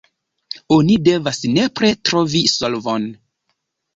[0.77, 3.05] Oni devas nepre trovi solvon.